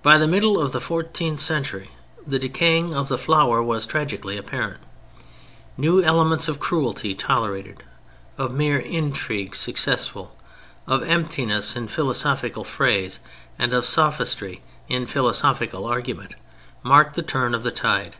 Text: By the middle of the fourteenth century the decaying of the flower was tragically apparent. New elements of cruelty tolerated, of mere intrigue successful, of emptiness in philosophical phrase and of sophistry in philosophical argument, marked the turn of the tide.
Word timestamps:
By 0.00 0.16
the 0.16 0.28
middle 0.28 0.60
of 0.62 0.70
the 0.70 0.78
fourteenth 0.80 1.40
century 1.40 1.90
the 2.24 2.38
decaying 2.38 2.94
of 2.94 3.08
the 3.08 3.18
flower 3.18 3.60
was 3.60 3.84
tragically 3.84 4.36
apparent. 4.38 4.78
New 5.76 6.00
elements 6.04 6.46
of 6.46 6.60
cruelty 6.60 7.16
tolerated, 7.16 7.82
of 8.38 8.52
mere 8.54 8.78
intrigue 8.78 9.56
successful, 9.56 10.36
of 10.86 11.02
emptiness 11.02 11.74
in 11.74 11.88
philosophical 11.88 12.62
phrase 12.62 13.18
and 13.58 13.74
of 13.74 13.84
sophistry 13.86 14.62
in 14.88 15.04
philosophical 15.04 15.84
argument, 15.84 16.36
marked 16.84 17.16
the 17.16 17.22
turn 17.24 17.56
of 17.56 17.64
the 17.64 17.72
tide. 17.72 18.14